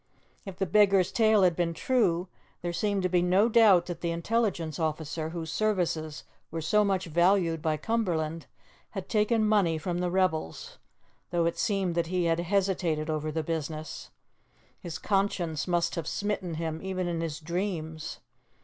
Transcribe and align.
If 0.45 0.57
the 0.57 0.65
beggar's 0.65 1.11
tale 1.11 1.43
had 1.43 1.55
been 1.55 1.75
true, 1.75 2.27
there 2.63 2.73
seemed 2.73 3.03
to 3.03 3.07
be 3.09 3.21
no 3.21 3.47
doubt 3.47 3.85
that 3.85 4.01
the 4.01 4.09
intelligence 4.09 4.79
officer 4.79 5.29
whose 5.29 5.51
services 5.53 6.23
were 6.49 6.59
so 6.63 6.83
much 6.83 7.05
valued 7.05 7.61
by 7.61 7.77
Cumberland, 7.77 8.47
had 8.97 9.07
taken 9.07 9.47
money 9.47 9.77
from 9.77 9.99
the 9.99 10.09
rebels, 10.09 10.79
though 11.29 11.45
it 11.45 11.59
seemed 11.59 11.93
that 11.93 12.07
he 12.07 12.23
had 12.25 12.39
hesitated 12.39 13.11
over 13.11 13.31
the 13.31 13.43
business. 13.43 14.09
His 14.79 14.97
conscience 14.97 15.67
must 15.67 15.93
have 15.93 16.07
smitten 16.07 16.55
him 16.55 16.81
even 16.81 17.07
in 17.07 17.21
his 17.21 17.39
dreams. 17.39 18.21